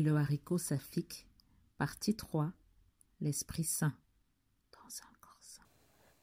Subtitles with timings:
[0.00, 0.58] Le haricot
[1.78, 2.52] partie 3,
[3.20, 3.94] l'Esprit Saint.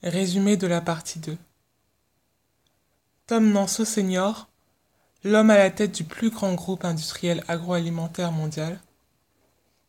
[0.01, 1.37] Résumé de la partie 2.
[3.25, 4.49] Tom Nanceau Senior,
[5.23, 8.81] l'homme à la tête du plus grand groupe industriel agroalimentaire mondial,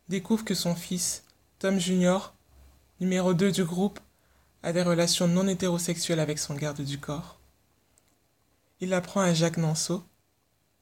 [0.09, 1.25] découvre que son fils,
[1.59, 2.33] Tom Junior,
[3.01, 3.99] numéro 2 du groupe,
[4.63, 7.41] a des relations non hétérosexuelles avec son garde du corps.
[8.81, 10.05] Il apprend à Jacques Nanceau,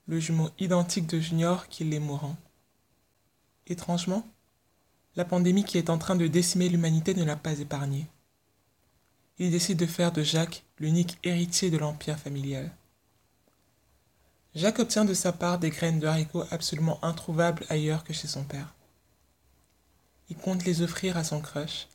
[0.06, 2.36] le jumeau identique de Junior qu'il est mourant.
[3.66, 4.26] Étrangement,
[5.16, 8.06] la pandémie qui est en train de décimer l'humanité ne l'a pas épargné.
[9.38, 12.70] Il décide de faire de Jacques l'unique héritier de l'empire familial.
[14.54, 18.44] Jacques obtient de sa part des graines de haricots absolument introuvables ailleurs que chez son
[18.44, 18.74] père.
[20.28, 21.88] Il compte les offrir à son crush,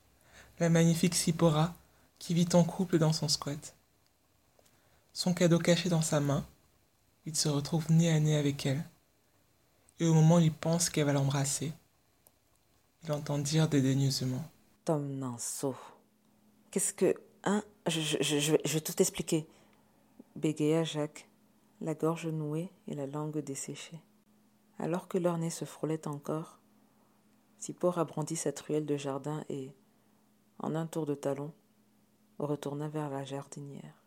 [0.59, 1.75] la magnifique Sipora,
[2.19, 3.75] qui vit en couple dans son squat.
[5.13, 6.45] Son cadeau caché dans sa main,
[7.25, 8.83] il se retrouve nez à nez avec elle.
[9.99, 11.73] Et au moment où il pense qu'elle va l'embrasser,
[13.03, 14.43] il entend dire dédaigneusement.
[14.85, 15.75] Tom Nanceau.
[16.71, 17.15] Qu'est-ce que.
[17.43, 19.47] Hein je, vais- tout expliquer.
[20.35, 21.27] Bégaya Jacques,
[21.81, 24.01] la gorge nouée et la langue desséchée.
[24.77, 26.59] Alors que leur nez se frôlait encore,
[27.57, 29.71] Sipor brandi sa truelle de jardin et,
[30.59, 31.51] en un tour de talon,
[32.37, 34.03] retourna vers la jardinière.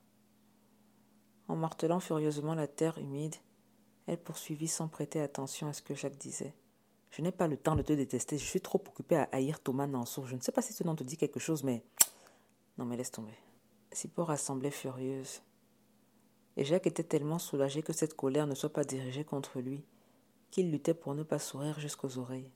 [1.48, 3.34] En martelant furieusement la terre humide,
[4.10, 6.52] elle poursuivit sans prêter attention à ce que Jacques disait.
[7.12, 9.86] Je n'ai pas le temps de te détester, je suis trop occupée à haïr Thomas
[9.86, 10.26] Nanceau.
[10.26, 11.84] Je ne sais pas si ce nom te dit quelque chose, mais.
[12.78, 13.34] Non, mais laisse tomber.
[13.92, 15.42] Sipor semblait furieuse.
[16.56, 19.84] Et Jacques était tellement soulagé que cette colère ne soit pas dirigée contre lui,
[20.50, 22.50] qu'il luttait pour ne pas sourire jusqu'aux oreilles.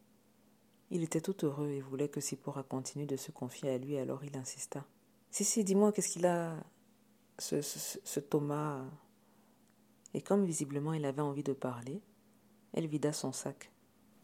[0.91, 4.25] Il était tout heureux et voulait que Sipora continue de se confier à lui, alors
[4.25, 4.85] il insista.
[5.31, 6.57] Si, si, dis-moi, qu'est-ce qu'il a,
[7.39, 8.85] ce Thomas?
[10.15, 12.01] Et comme visiblement il avait envie de parler,
[12.73, 13.71] elle vida son sac.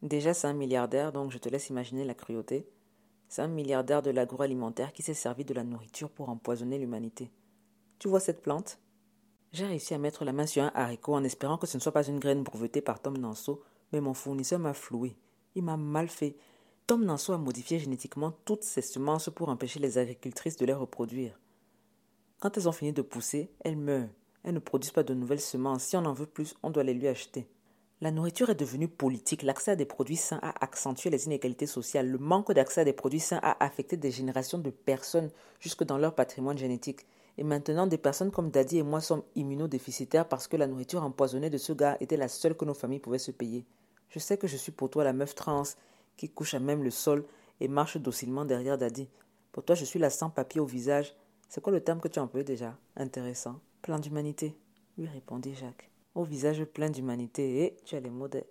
[0.02, 2.66] Déjà, c'est un milliardaire, donc je te laisse imaginer la cruauté.
[3.28, 7.30] C'est un milliardaire de l'agroalimentaire qui s'est servi de la nourriture pour empoisonner l'humanité.
[7.98, 8.78] Tu vois cette plante?
[9.52, 11.92] J'ai réussi à mettre la main sur un haricot en espérant que ce ne soit
[11.92, 13.62] pas une graine brevetée par Tom Nanceau,
[13.92, 15.16] mais mon fournisseur m'a floué.
[15.54, 16.36] Il m'a mal fait.
[16.86, 21.38] Tom Nanceau a modifié génétiquement toutes ces semences pour empêcher les agricultrices de les reproduire.
[22.38, 24.08] Quand elles ont fini de pousser, elles meurent.
[24.44, 25.84] Elles ne produisent pas de nouvelles semences.
[25.84, 27.46] Si on en veut plus, on doit les lui acheter.
[28.00, 29.42] La nourriture est devenue politique.
[29.42, 32.08] L'accès à des produits sains a accentué les inégalités sociales.
[32.08, 35.98] Le manque d'accès à des produits sains a affecté des générations de personnes jusque dans
[35.98, 37.06] leur patrimoine génétique.
[37.36, 41.50] Et maintenant, des personnes comme Daddy et moi sommes immunodéficitaires parce que la nourriture empoisonnée
[41.50, 43.66] de ce gars était la seule que nos familles pouvaient se payer.
[44.08, 45.62] Je sais que je suis pour toi la meuf trans
[46.16, 47.26] qui couche à même le sol
[47.60, 49.10] et marche docilement derrière Daddy.
[49.52, 51.14] Pour toi, je suis la sans-papier au visage.
[51.48, 52.78] C'est quoi le terme que tu as employé déjà?
[52.96, 53.60] Intéressant.
[53.82, 54.54] Plein d'humanité,
[54.98, 55.90] lui répondit Jacques.
[56.14, 58.44] Au visage plein d'humanité, et tu as les mots de...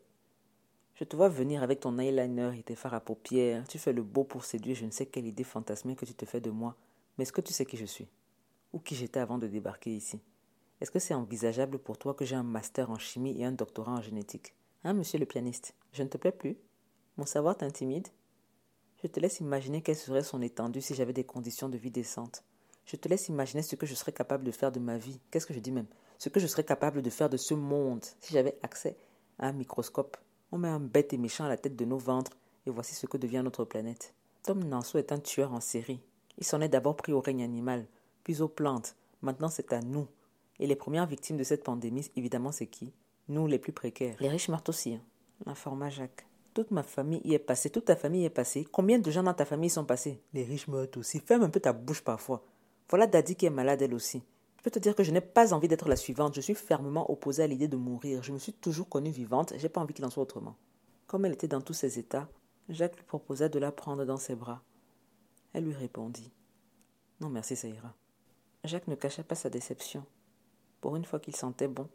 [0.96, 3.68] Je te vois venir avec ton eyeliner et tes fards à paupières.
[3.68, 6.26] Tu fais le beau pour séduire je ne sais quelle idée fantasmée que tu te
[6.26, 6.76] fais de moi.
[7.18, 8.08] Mais est-ce que tu sais qui je suis?
[8.74, 10.20] Ou qui j'étais avant de débarquer ici?
[10.82, 13.92] Est-ce que c'est envisageable pour toi que j'ai un master en chimie et un doctorat
[13.92, 14.56] en génétique?
[14.84, 15.76] Hein, monsieur le pianiste?
[15.94, 16.58] Je ne te plais plus
[17.18, 18.08] Mon savoir t'intimide
[19.04, 22.44] Je te laisse imaginer quelle serait son étendue si j'avais des conditions de vie décentes.
[22.90, 25.20] Je te laisse imaginer ce que je serais capable de faire de ma vie.
[25.30, 25.86] Qu'est-ce que je dis même?
[26.18, 28.98] Ce que je serais capable de faire de ce monde si j'avais accès
[29.38, 30.18] à un microscope.
[30.52, 33.06] On met un bête et méchant à la tête de nos ventres et voici ce
[33.06, 34.16] que devient notre planète.
[34.42, 36.02] Tom Nanceau est un tueur en série.
[36.40, 37.86] Il s'en est d'abord pris au règne animal,
[38.24, 38.96] puis aux plantes.
[39.22, 40.08] Maintenant, c'est à nous.
[40.58, 42.92] Et les premières victimes de cette pandémie, évidemment, c'est qui?
[43.28, 44.16] Nous, les plus précaires.
[44.20, 45.02] Les riches meurent aussi, hein.
[45.46, 46.26] l'informa Jacques.
[46.56, 48.66] Toute ma famille y est passée, toute ta famille y est passée.
[48.72, 50.20] Combien de gens dans ta famille sont passés?
[50.34, 51.20] Les riches meurent aussi.
[51.20, 52.44] Ferme un peu ta bouche parfois.
[52.90, 54.24] Voilà Daddy qui est malade elle aussi.
[54.58, 56.36] Je peux te dire que je n'ai pas envie d'être la suivante.
[56.36, 58.24] Je suis fermement opposée à l'idée de mourir.
[58.24, 59.54] Je me suis toujours connue vivante.
[59.56, 60.58] J'ai pas envie qu'il en soit autrement.
[61.08, 62.28] Comme elle était dans tous ses états,
[62.68, 64.62] Jacques lui proposa de la prendre dans ses bras.
[65.54, 66.32] Elle lui répondit
[67.22, 67.94] Non, merci, ça ira.
[68.66, 70.06] Jacques ne cacha pas sa déception.
[70.82, 71.88] Pour une fois qu'il sentait bon,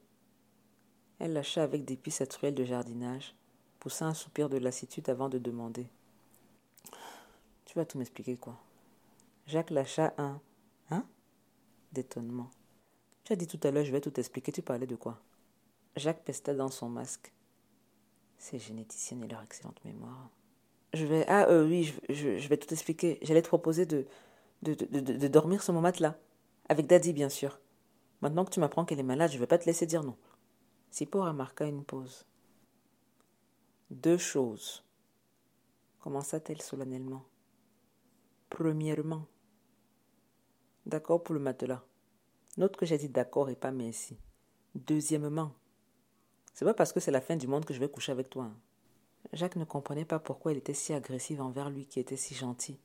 [1.18, 3.34] elle lâcha avec dépit cette ruelle de jardinage,
[3.78, 5.86] poussa un soupir de lassitude avant de demander
[7.66, 8.58] Tu vas tout m'expliquer quoi
[9.46, 10.40] Jacques lâcha un
[10.90, 11.06] Hein?
[11.92, 12.50] D'étonnement.
[13.24, 15.20] Tu as dit tout à l'heure, je vais tout expliquer, tu parlais de quoi?
[15.96, 17.32] Jacques pesta dans son masque.
[18.38, 20.30] Ces généticiennes et leur excellente mémoire.
[20.92, 21.24] Je vais.
[21.28, 23.18] Ah, euh, oui, je, je, vais tout expliquer.
[23.22, 24.06] J'allais te proposer de
[24.62, 26.18] de, de, de, de, dormir ce moment-là.
[26.68, 27.60] Avec Daddy, bien sûr.
[28.22, 30.16] Maintenant que tu m'apprends qu'elle est malade, je ne vais pas te laisser dire non.
[30.90, 32.24] Sipo remarqua une pause.
[33.90, 34.82] Deux choses,
[36.00, 37.24] commença-t-elle solennellement?
[38.48, 39.26] Premièrement,
[40.86, 41.82] d'accord pour le matelas.
[42.56, 44.16] Note que j'ai dit d'accord et pas merci.
[44.74, 45.52] Deuxièmement,
[46.54, 48.44] c'est pas parce que c'est la fin du monde que je vais coucher avec toi.
[48.44, 48.56] Hein.
[49.32, 52.78] Jacques ne comprenait pas pourquoi elle était si agressive envers lui qui était si gentil.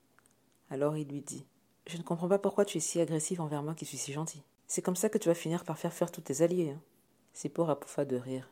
[0.70, 1.46] Alors il lui dit
[1.88, 4.42] Je ne comprends pas pourquoi tu es si agressive envers moi qui suis si gentil.
[4.68, 6.72] C'est comme ça que tu vas finir par faire faire tous tes alliés.
[6.72, 6.82] Hein.
[7.34, 8.50] C'est pour Apoufa de rire.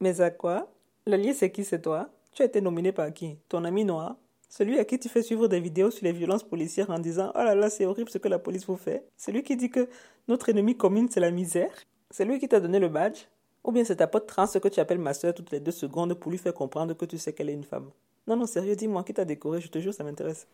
[0.00, 0.72] Mais à quoi?
[1.06, 1.64] L'allié, c'est qui?
[1.64, 2.10] C'est toi?
[2.32, 3.38] Tu as été nominé par qui?
[3.48, 4.16] Ton ami noir
[4.54, 7.38] Celui à qui tu fais suivre des vidéos sur les violences policières en disant Oh
[7.38, 9.08] là là, c'est horrible ce que la police vous fait.
[9.16, 9.88] Celui qui dit que
[10.28, 11.72] notre ennemi commune, c'est la misère.
[12.10, 13.28] C'est lui qui t'a donné le badge.
[13.64, 16.12] Ou bien c'est ta pote trans que tu appelles ma soeur toutes les deux secondes
[16.12, 17.90] pour lui faire comprendre que tu sais qu'elle est une femme.
[18.26, 19.62] Non, non, sérieux, dis-moi, qui t'a décoré?
[19.62, 20.46] Je te jure, ça m'intéresse.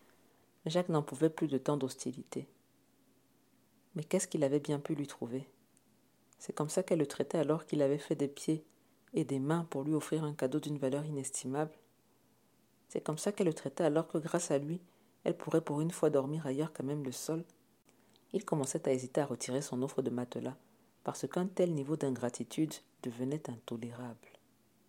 [0.65, 2.47] Jacques n'en pouvait plus de tant d'hostilité.
[3.95, 5.45] Mais qu'est-ce qu'il avait bien pu lui trouver?
[6.37, 8.63] C'est comme ça qu'elle le traitait alors qu'il avait fait des pieds
[9.13, 11.73] et des mains pour lui offrir un cadeau d'une valeur inestimable.
[12.89, 14.81] C'est comme ça qu'elle le traitait alors que grâce à lui,
[15.23, 17.43] elle pourrait pour une fois dormir ailleurs qu'à même le sol.
[18.33, 20.55] Il commençait à hésiter à retirer son offre de matelas,
[21.03, 24.17] parce qu'un tel niveau d'ingratitude devenait intolérable.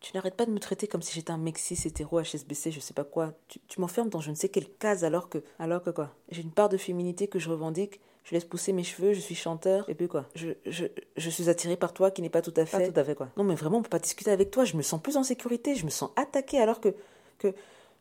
[0.00, 2.81] Tu n'arrêtes pas de me traiter comme si j'étais un mec cis, hétéro, HSBC, je
[2.81, 3.35] sais pas quoi.
[3.49, 5.43] Tu, tu m'enfermes dans je ne sais quelle case alors que.
[5.58, 6.14] Alors que quoi?
[6.31, 9.35] J'ai une part de féminité que je revendique, je laisse pousser mes cheveux, je suis
[9.35, 10.26] chanteur, et puis quoi?
[10.35, 10.87] Je, je,
[11.19, 12.79] je suis attirée par toi qui n'est pas tout à fait.
[12.79, 13.29] Pas tout à fait quoi.
[13.37, 15.75] Non mais vraiment, on peut pas discuter avec toi, je me sens plus en sécurité,
[15.75, 16.94] je me sens attaquée alors que.
[17.38, 17.55] que.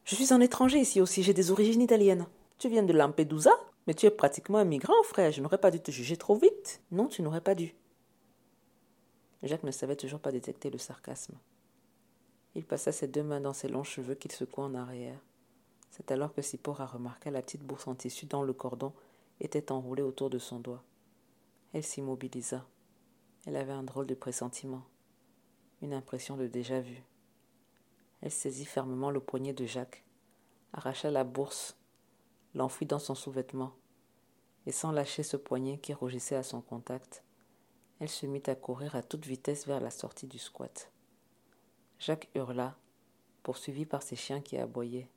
[0.10, 2.26] Je suis un étranger ici aussi, j'ai des origines italiennes.
[2.58, 3.52] Tu viens de Lampedusa
[3.86, 6.82] Mais tu es pratiquement un migrant, frère, je n'aurais pas dû te juger trop vite.
[6.90, 7.76] Non, tu n'aurais pas dû.
[9.44, 11.36] Jacques ne savait toujours pas détecter le sarcasme.
[12.56, 15.20] Il passa ses deux mains dans ses longs cheveux qu'il secoua en arrière.
[15.92, 18.94] C'est alors que Sipora remarqua la petite bourse en tissu dont le cordon
[19.40, 20.84] était enroulé autour de son doigt.
[21.72, 22.66] Elle s'immobilisa.
[23.46, 24.86] Elle avait un drôle de pressentiment,
[25.84, 27.04] une impression de déjà-vu.
[28.22, 30.04] Elle saisit fermement le poignet de Jacques,
[30.74, 31.78] arracha la bourse,
[32.54, 33.74] l'enfuit dans son sous-vêtement,
[34.66, 37.24] et sans lâcher ce poignet qui rougissait à son contact,
[38.00, 40.92] elle se mit à courir à toute vitesse vers la sortie du squat.
[42.00, 42.78] Jacques hurla,
[43.44, 45.08] poursuivi par ses chiens qui aboyaient.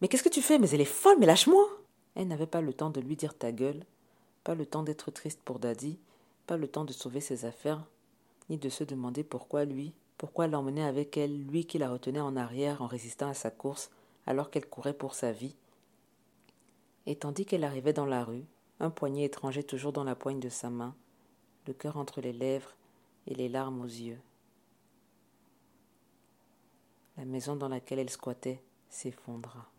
[0.00, 0.58] Mais qu'est-ce que tu fais?
[0.58, 1.66] Mais elle est folle, mais lâche-moi
[2.14, 3.84] Elle n'avait pas le temps de lui dire ta gueule,
[4.44, 5.98] pas le temps d'être triste pour Daddy,
[6.46, 7.84] pas le temps de sauver ses affaires,
[8.48, 12.36] ni de se demander pourquoi lui, pourquoi l'emmener avec elle, lui qui la retenait en
[12.36, 13.90] arrière en résistant à sa course,
[14.26, 15.56] alors qu'elle courait pour sa vie?
[17.06, 18.44] Et tandis qu'elle arrivait dans la rue,
[18.80, 20.94] un poignet étranger toujours dans la poigne de sa main,
[21.66, 22.76] le cœur entre les lèvres
[23.26, 24.20] et les larmes aux yeux.
[27.16, 29.70] La maison dans laquelle elle squattait s'effondra.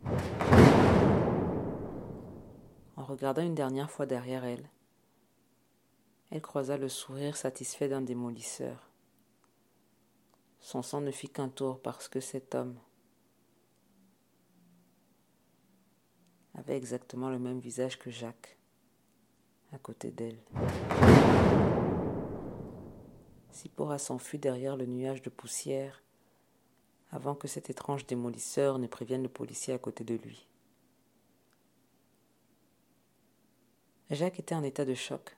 [2.96, 4.68] En regardant une dernière fois derrière elle,
[6.32, 8.91] elle croisa le sourire satisfait d'un démolisseur.
[10.62, 12.78] Son sang ne fit qu'un tour parce que cet homme
[16.54, 18.56] avait exactement le même visage que Jacques
[19.72, 20.38] à côté d'elle.
[23.50, 26.02] Sipora s'enfuit derrière le nuage de poussière
[27.10, 30.46] avant que cet étrange démolisseur ne prévienne le policier à côté de lui.
[34.10, 35.36] Jacques était en état de choc.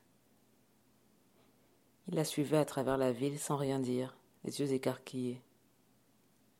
[2.07, 4.15] Il la suivait à travers la ville sans rien dire,
[4.45, 5.41] les yeux écarquillés.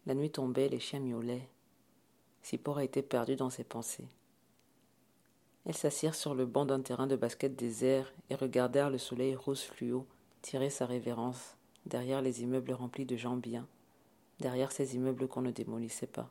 [0.07, 1.47] La nuit tombait, les chiens miaulaient.
[2.41, 4.07] Sipora était perdue dans ses pensées.
[5.65, 9.61] Elles s'assirent sur le banc d'un terrain de basket désert et regardèrent le soleil rose
[9.61, 10.05] fluo
[10.41, 13.67] tirer sa révérence derrière les immeubles remplis de gens bien,
[14.39, 16.29] derrière ces immeubles qu'on ne démolissait pas.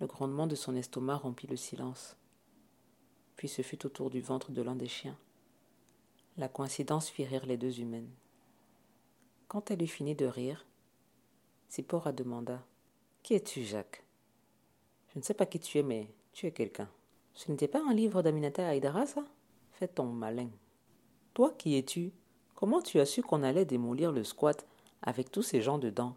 [0.00, 2.16] Le grondement de son estomac rompit le silence.
[3.36, 5.16] Puis ce fut autour du ventre de l'un des chiens.
[6.36, 8.10] La coïncidence fit rire les deux humaines.
[9.48, 10.66] Quand elle eut fini de rire,
[11.68, 12.64] Sipora demanda
[13.22, 14.04] Qui es-tu, Jacques
[15.08, 16.88] Je ne sais pas qui tu es, mais tu es quelqu'un.
[17.34, 19.24] Ce n'était pas un livre d'Aminata Haïdara, ça?
[19.72, 20.50] Fais ton malin.
[21.34, 22.12] Toi, qui es-tu?
[22.54, 24.66] Comment tu as su qu'on allait démolir le squat
[25.02, 26.16] avec tous ces gens dedans?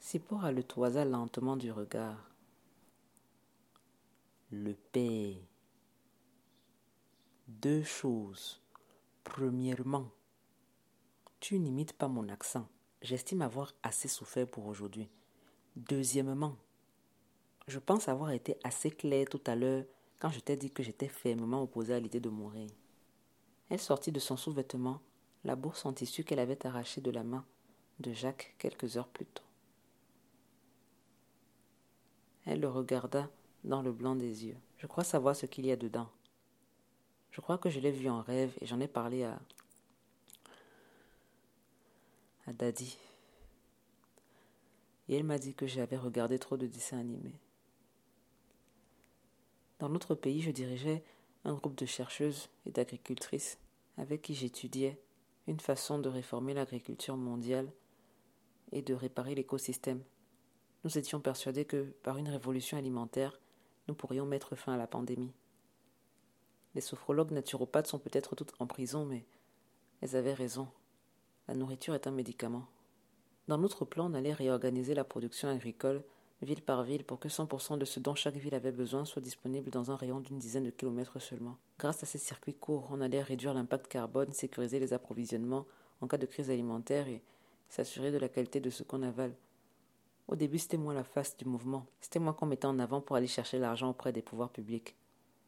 [0.00, 2.28] Sipora le toisa lentement du regard.
[4.50, 5.36] le père.
[7.46, 8.60] Deux choses.
[9.24, 10.08] Premièrement,
[11.40, 12.66] tu n'imites pas mon accent.
[13.00, 15.08] J'estime avoir assez souffert pour aujourd'hui.
[15.76, 16.56] Deuxièmement,
[17.68, 19.84] je pense avoir été assez clair tout à l'heure
[20.18, 22.68] quand je t'ai dit que j'étais fermement opposé à l'idée de mourir.
[23.70, 25.00] Elle sortit de son sous-vêtement
[25.44, 27.44] la bourse en tissu qu'elle avait arrachée de la main
[28.00, 29.44] de Jacques quelques heures plus tôt.
[32.46, 33.30] Elle le regarda
[33.64, 34.56] dans le blanc des yeux.
[34.78, 36.08] Je crois savoir ce qu'il y a dedans.
[37.30, 39.38] Je crois que je l'ai vu en rêve et j'en ai parlé à.
[42.52, 42.98] Daddy.
[45.08, 47.38] Et elle m'a dit que j'avais regardé trop de dessins animés.
[49.78, 51.04] Dans notre pays, je dirigeais
[51.44, 53.58] un groupe de chercheuses et d'agricultrices
[53.96, 55.00] avec qui j'étudiais
[55.46, 57.72] une façon de réformer l'agriculture mondiale
[58.72, 60.02] et de réparer l'écosystème.
[60.84, 63.40] Nous étions persuadés que, par une révolution alimentaire,
[63.88, 65.32] nous pourrions mettre fin à la pandémie.
[66.74, 69.24] Les sophrologues naturopathes sont peut-être toutes en prison, mais
[70.00, 70.68] elles avaient raison.
[71.48, 72.66] La nourriture est un médicament.
[73.48, 76.04] Dans notre plan, on allait réorganiser la production agricole
[76.42, 79.70] ville par ville pour que 100% de ce dont chaque ville avait besoin soit disponible
[79.70, 81.56] dans un rayon d'une dizaine de kilomètres seulement.
[81.78, 85.66] Grâce à ces circuits courts, on allait réduire l'impact carbone, sécuriser les approvisionnements
[86.00, 87.22] en cas de crise alimentaire et
[87.68, 89.34] s'assurer de la qualité de ce qu'on avale.
[90.28, 91.86] Au début, c'était moi la face du mouvement.
[92.00, 94.94] C'était moi qu'on mettait en avant pour aller chercher l'argent auprès des pouvoirs publics.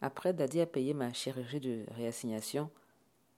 [0.01, 2.71] Après, Daddy a payé ma chirurgie de réassignation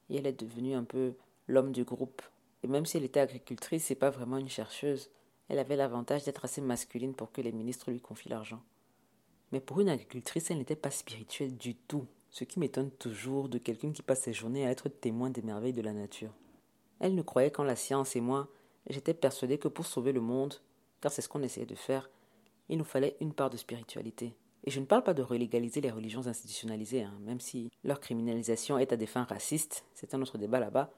[0.09, 1.15] et elle est devenue un peu
[1.49, 2.23] l'homme du groupe.
[2.63, 5.11] Et même si elle était agricultrice, c'est pas vraiment une chercheuse.
[5.49, 8.63] Elle avait l'avantage d'être assez masculine pour que les ministres lui confient l'argent.
[9.51, 13.59] Mais pour une agricultrice, elle n'était pas spirituelle du tout, ce qui m'étonne toujours de
[13.59, 16.33] quelqu'un qui passe ses journées à être témoin des merveilles de la nature.
[17.01, 18.49] Elle ne croyait qu'en la science et moi,
[18.89, 20.55] j'étais persuadé que pour sauver le monde,
[21.01, 22.09] car c'est ce qu'on essayait de faire,
[22.69, 24.35] il nous fallait une part de spiritualité.
[24.65, 28.79] Et je ne parle pas de relégaliser les religions institutionnalisées, hein, même si leur criminalisation
[28.79, 30.93] est à des fins racistes, c'est un autre débat là-bas.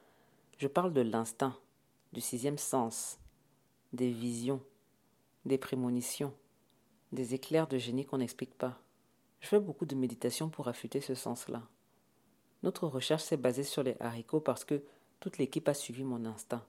[0.58, 1.56] Je parle de l'instinct,
[2.12, 3.18] du sixième sens,
[3.92, 4.61] des visions,
[5.44, 6.32] des prémonitions,
[7.12, 8.80] des éclairs de génie qu'on n'explique pas.
[9.40, 11.62] Je fais beaucoup de méditation pour affûter ce sens-là.
[12.62, 14.82] Notre recherche s'est basée sur les haricots parce que
[15.18, 16.64] toute l'équipe a suivi mon instinct.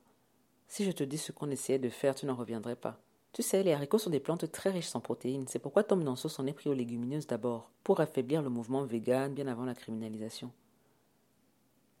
[0.66, 3.00] Si je te dis ce qu'on essayait de faire, tu n'en reviendrais pas.
[3.32, 5.46] Tu sais, les haricots sont des plantes très riches en protéines.
[5.46, 9.32] C'est pourquoi Tom Danso s'en est pris aux légumineuses d'abord, pour affaiblir le mouvement vegan
[9.32, 10.50] bien avant la criminalisation.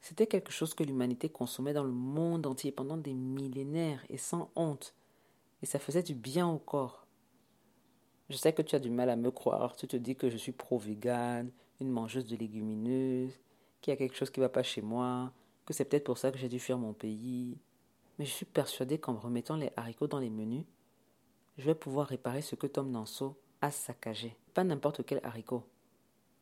[0.08, 4.52] C'était quelque chose que l'humanité consommait dans le monde entier pendant des millénaires et sans
[4.54, 4.94] honte.
[5.62, 7.08] Et ça faisait du bien au corps.
[8.30, 9.74] Je sais que tu as du mal à me croire.
[9.74, 13.36] Tu te dis que je suis pro-vegan, une mangeuse de légumineuses,
[13.80, 15.32] qu'il y a quelque chose qui ne va pas chez moi,
[15.64, 17.58] que c'est peut-être pour ça que j'ai dû fuir mon pays.
[18.20, 20.66] Mais je suis persuadé qu'en remettant les haricots dans les menus,
[21.58, 24.36] je vais pouvoir réparer ce que Tom Nanso a saccagé.
[24.54, 25.64] Pas n'importe quel haricot.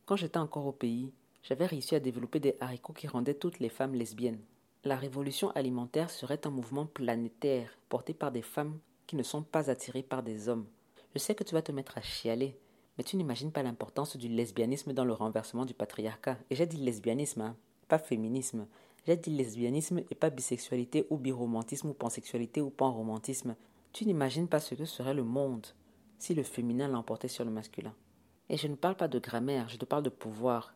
[0.04, 3.68] Quand j'étais encore au pays, j'avais réussi à développer des haricots qui rendaient toutes les
[3.68, 4.40] femmes lesbiennes.
[4.82, 9.70] La révolution alimentaire serait un mouvement planétaire porté par des femmes qui ne sont pas
[9.70, 10.66] attirées par des hommes.
[11.14, 12.58] Je sais que tu vas te mettre à chialer,
[12.96, 16.38] mais tu n'imagines pas l'importance du lesbianisme dans le renversement du patriarcat.
[16.50, 17.56] Et j'ai dit lesbianisme, hein,
[17.88, 18.66] pas féminisme.
[19.06, 23.54] J'ai dit lesbianisme et pas bisexualité ou biromantisme ou pansexualité ou panromantisme.
[23.92, 25.66] Tu n'imagines pas ce que serait le monde
[26.18, 27.94] si le féminin l'emportait sur le masculin.
[28.48, 30.74] Et je ne parle pas de grammaire, je te parle de pouvoir.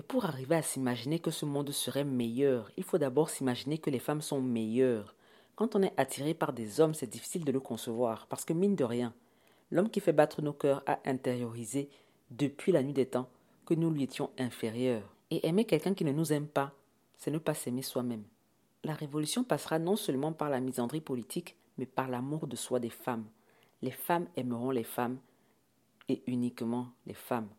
[0.00, 3.90] Et pour arriver à s'imaginer que ce monde serait meilleur, il faut d'abord s'imaginer que
[3.90, 5.14] les femmes sont meilleures.
[5.56, 8.76] Quand on est attiré par des hommes, c'est difficile de le concevoir, parce que mine
[8.76, 9.12] de rien,
[9.70, 11.90] l'homme qui fait battre nos cœurs a intériorisé,
[12.30, 13.28] depuis la nuit des temps,
[13.66, 15.14] que nous lui étions inférieurs.
[15.30, 16.72] Et aimer quelqu'un qui ne nous aime pas,
[17.18, 18.24] c'est ne pas s'aimer soi-même.
[18.84, 22.88] La révolution passera non seulement par la misandrie politique, mais par l'amour de soi des
[22.88, 23.26] femmes.
[23.82, 25.18] Les femmes aimeront les femmes
[26.08, 27.50] et uniquement les femmes.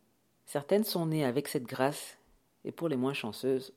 [0.47, 2.17] Certaines sont nées avec cette grâce
[2.63, 3.73] et pour les moins chanceuses,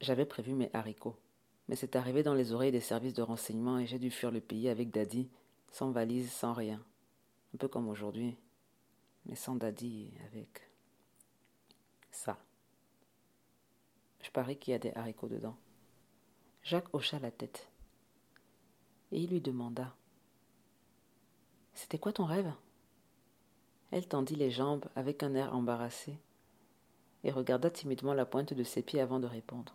[0.00, 1.16] j'avais prévu mes haricots.
[1.68, 4.40] Mais c'est arrivé dans les oreilles des services de renseignement et j'ai dû fuir le
[4.40, 5.28] pays avec Daddy,
[5.70, 6.82] sans valise, sans rien.
[7.54, 8.36] Un peu comme aujourd'hui,
[9.26, 10.70] mais sans Daddy avec
[12.10, 12.38] ça.
[14.22, 15.56] Je parie qu'il y a des haricots dedans.
[16.62, 17.70] Jacques hocha la tête
[19.12, 19.94] et il lui demanda
[21.74, 22.52] C'était quoi ton rêve?
[23.92, 26.18] Elle tendit les jambes avec un air embarrassé
[27.26, 29.74] et regarda timidement la pointe de ses pieds avant de répondre.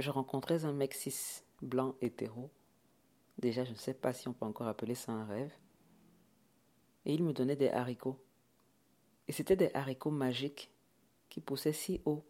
[0.00, 2.50] Je rencontrais un mec cis, blanc, hétéro.
[3.38, 5.52] Déjà, je ne sais pas si on peut encore appeler ça un rêve.
[7.06, 8.18] Et il me donnait des haricots.
[9.28, 10.72] Et c'était des haricots magiques
[11.28, 12.24] qui poussaient si haut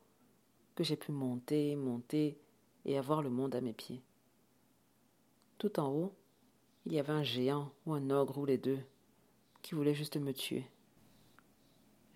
[0.75, 2.39] que j'ai pu monter, monter
[2.85, 4.03] et avoir le monde à mes pieds.
[5.57, 6.15] Tout en haut,
[6.85, 8.81] il y avait un géant ou un ogre ou les deux
[9.63, 10.67] qui voulait juste me tuer.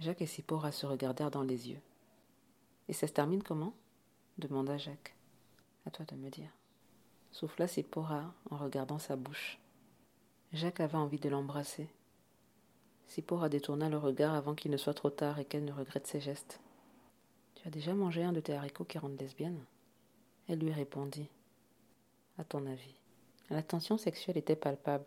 [0.03, 1.81] Jacques et Sipora se regardèrent dans les yeux.
[2.89, 3.73] Et ça se termine comment?
[4.37, 5.15] demanda Jacques.
[5.87, 6.51] À toi de me dire.
[7.31, 9.61] Souffla Sipora en regardant sa bouche.
[10.53, 11.89] Jacques avait envie de l'embrasser.
[13.07, 16.21] Sipora détourna le regard avant qu'il ne soit trop tard et qu'elle ne regrette ses
[16.21, 16.59] gestes.
[17.55, 19.65] Tu as déjà mangé un de tes haricots qui rendent lesbienne?
[20.49, 21.29] Elle lui répondit.
[22.39, 22.97] À ton avis
[23.51, 25.07] La tension sexuelle était palpable.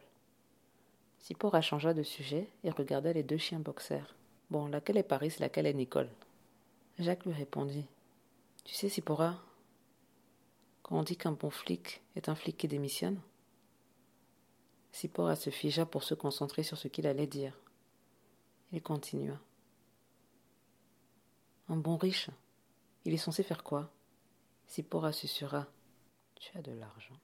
[1.20, 4.16] Sipora changea de sujet et regarda les deux chiens boxers.
[4.50, 6.10] Bon, laquelle est Paris, laquelle est Nicole?
[7.00, 7.88] Jacques lui répondit.
[8.64, 9.42] Tu sais, Sipora,
[10.84, 13.20] quand on dit qu'un bon flic est un flic qui démissionne
[14.92, 17.60] Sipora se figea pour se concentrer sur ce qu'il allait dire.
[18.72, 19.38] Il continua.
[21.68, 22.30] Un bon riche,
[23.04, 23.92] il est censé faire quoi?
[24.68, 25.68] Sipora susurra.
[26.36, 27.20] Tu as de l'argent.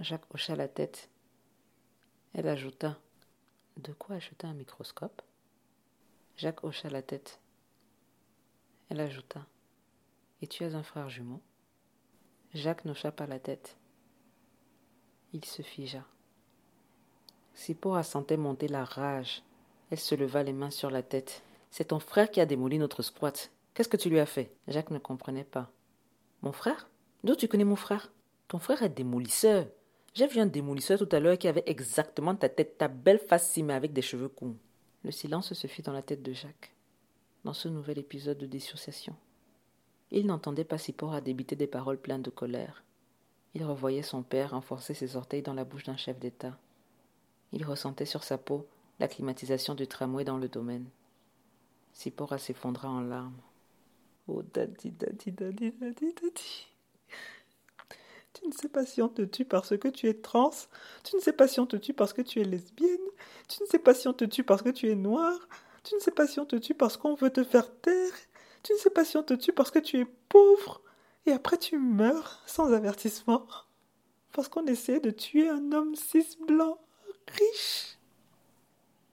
[0.00, 1.08] Jacques hocha la tête.
[2.32, 2.98] Elle ajouta.
[3.76, 5.22] De quoi acheter un microscope?
[6.36, 7.40] Jacques hocha la tête.
[8.88, 9.46] Elle ajouta.
[10.42, 11.40] Et tu as un frère jumeau?
[12.54, 13.76] Jacques n'hocha pas la tête.
[15.32, 16.04] Il se figea.
[17.54, 19.42] Sipora sentait monter la rage.
[19.90, 21.42] Elle se leva les mains sur la tête.
[21.70, 23.52] C'est ton frère qui a démoli notre squat.
[23.72, 24.52] Qu'est-ce que tu lui as fait?
[24.66, 25.70] Jacques ne comprenait pas.
[26.42, 26.88] Mon frère?
[27.22, 28.12] D'où tu connais mon frère?
[28.48, 29.66] Ton frère est démolisseur.
[30.14, 33.56] J'ai vu un démolisseur tout à l'heure qui avait exactement ta tête, ta belle face
[33.58, 34.56] mais avec des cheveux courts.
[35.04, 36.72] Le silence se fit dans la tête de Jacques,
[37.44, 39.14] dans ce nouvel épisode de dissociation.
[40.10, 42.82] Il n'entendait pas Sipora débiter des paroles pleines de colère.
[43.54, 46.58] Il revoyait son père enfoncer ses orteils dans la bouche d'un chef d'État.
[47.52, 48.66] Il ressentait sur sa peau
[48.98, 50.88] la climatisation du tramway dans le domaine.
[51.92, 53.40] Sipora s'effondra en larmes.
[54.26, 56.66] Oh, daddy, daddy, daddy, daddy, daddy.
[58.34, 60.50] Tu ne sais pas si on te tue parce que tu es trans.
[61.04, 62.98] Tu ne sais pas si on te tue parce que tu es lesbienne.
[63.48, 65.48] Tu ne sais pas si on te tue parce que tu es noire.
[65.84, 68.12] Tu ne sais pas si on te tue parce qu'on veut te faire taire.
[68.62, 70.82] Tu ne sais pas si on te tue parce que tu es pauvre.
[71.26, 73.46] Et après tu meurs sans avertissement.
[74.32, 76.78] Parce qu'on essaie de tuer un homme cis blanc,
[77.28, 77.98] riche.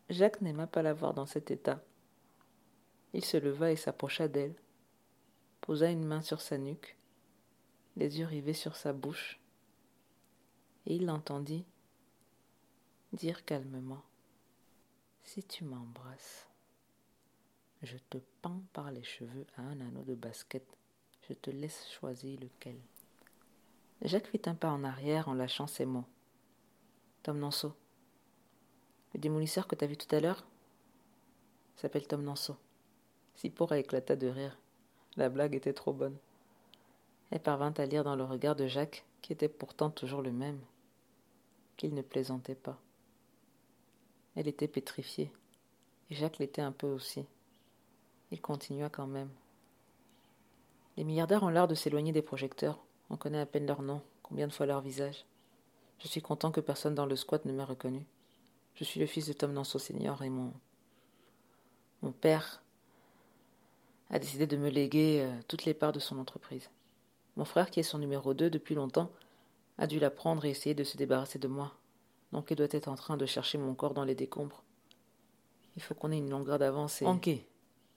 [0.10, 1.82] Jacques n'aima pas la voir dans cet état.
[3.14, 4.56] Il se leva et s'approcha d'elle,
[5.62, 6.98] posa une main sur sa nuque,
[7.96, 9.40] les yeux rivés sur sa bouche,
[10.86, 11.66] et il l'entendit
[13.14, 14.04] dire calmement
[15.24, 16.48] Si tu m'embrasses,
[17.84, 20.66] je te pends par les cheveux à un anneau de basket,
[21.28, 22.80] je te laisse choisir lequel.
[24.02, 26.06] Jacques fit un pas en arrière en lâchant ces mots.
[27.24, 27.74] Tom Nanceau.
[29.14, 30.46] Le démolisseur que t'as vu tout à l'heure
[31.76, 32.58] s'appelle Tom Nanceau.
[33.36, 34.58] Sipora éclata de rire.
[35.18, 36.18] La blague était trop bonne.
[37.32, 40.60] Elle parvint à lire dans le regard de Jacques, qui était pourtant toujours le même,
[41.78, 42.78] qu'il ne plaisantait pas.
[44.36, 45.32] Elle était pétrifiée,
[46.10, 47.26] et Jacques l'était un peu aussi.
[48.32, 49.30] Il continua quand même.
[50.98, 52.80] Les milliardaires ont l'art de s'éloigner des projecteurs.
[53.10, 55.26] On connaît à peine leur nom, combien de fois leur visage.
[56.00, 58.06] Je suis content que personne dans le squat ne m'ait reconnu.
[58.76, 60.52] Je suis le fils de Tom Nanceau Senior et mon.
[62.02, 62.62] Mon père
[64.10, 66.70] a décidé de me léguer euh, toutes les parts de son entreprise.
[67.38, 69.10] Mon frère, qui est son numéro 2 depuis longtemps,
[69.78, 71.74] a dû la prendre et essayer de se débarrasser de moi.
[72.32, 74.64] Donc il doit être en train de chercher mon corps dans les décombres.
[75.76, 77.06] Il faut qu'on ait une longueur d'avance et.
[77.06, 77.30] Ok,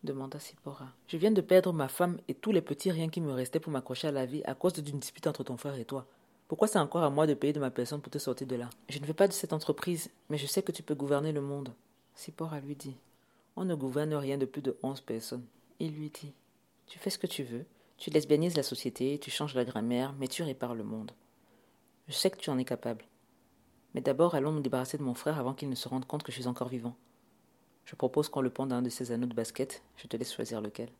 [0.03, 0.88] demanda Sipora.
[1.09, 3.73] Je viens de perdre ma femme et tous les petits riens qui me restaient pour
[3.73, 6.07] m'accrocher à la vie à cause d'une dispute entre ton frère et toi.
[6.47, 8.70] Pourquoi c'est encore à moi de payer de ma personne pour te sortir de là?
[8.88, 11.40] Je ne veux pas de cette entreprise, mais je sais que tu peux gouverner le
[11.40, 11.73] monde.
[12.14, 12.97] Sipora lui dit.
[13.57, 15.44] On ne gouverne rien de plus de onze personnes.
[15.81, 16.33] Il lui dit.
[16.87, 17.64] Tu fais ce que tu veux,
[17.97, 21.13] tu lesbianises la société, tu changes la grammaire, mais tu répares le monde.
[22.09, 23.05] Je sais que tu en es capable.
[23.95, 26.33] Mais d'abord, allons nous débarrasser de mon frère avant qu'il ne se rende compte que
[26.33, 26.97] je suis encore vivant.
[27.85, 29.83] Je propose qu'on le pende à un de ces anneaux de basket.
[29.97, 30.91] Je te laisse choisir lequel.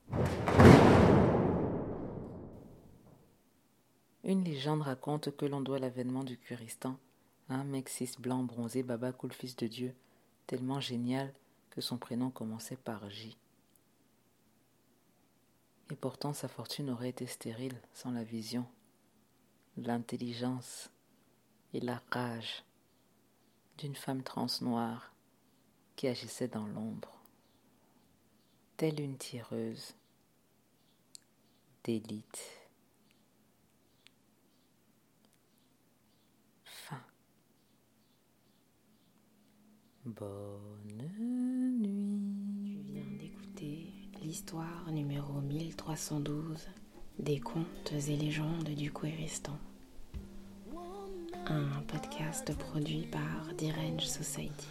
[4.23, 6.97] Une légende raconte que l'on doit l'avènement du Curistan
[7.49, 9.95] à un mec blanc bronzé, Baba Cool, fils de Dieu,
[10.47, 11.33] tellement génial
[11.71, 13.37] que son prénom commençait par J.
[15.91, 18.67] Et pourtant sa fortune aurait été stérile sans la vision,
[19.77, 20.91] l'intelligence
[21.75, 22.65] et la rage
[23.79, 25.13] d'une femme trans noire
[25.97, 27.21] qui agissait dans l'ombre,
[28.77, 29.95] telle une tireuse
[31.85, 32.69] d'élite.
[36.65, 37.03] Fin.
[40.05, 40.74] Bonne
[44.35, 46.67] l'histoire numéro 1312
[47.21, 49.57] des contes et légendes du Kouéristan.
[51.47, 54.67] Un podcast produit par The Range Society.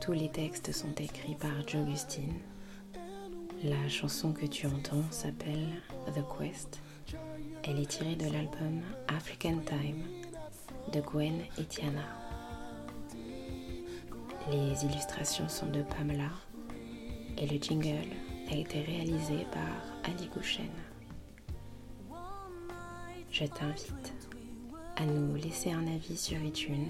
[0.00, 2.40] Tous les textes sont écrits par Jogustine.
[3.62, 5.68] La chanson que tu entends s'appelle
[6.08, 6.80] The Quest.
[7.62, 10.02] Elle est tirée de l'album African Time
[10.92, 12.02] de Gwen et Tiana.
[14.50, 16.30] Les illustrations sont de Pamela
[17.38, 18.08] et le jingle
[18.50, 20.70] a été réalisé par Ali Gouchen.
[23.30, 24.12] Je t'invite
[24.96, 26.88] à nous laisser un avis sur iTunes,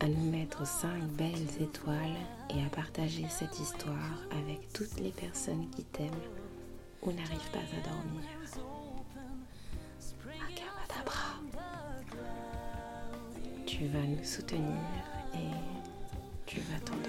[0.00, 2.16] à nous mettre 5 belles étoiles
[2.50, 6.10] et à partager cette histoire avec toutes les personnes qui t'aiment
[7.02, 8.22] ou n'arrivent pas à dormir.
[13.66, 14.60] Tu vas nous soutenir
[15.34, 15.50] et
[16.46, 17.03] tu vas t'endormir.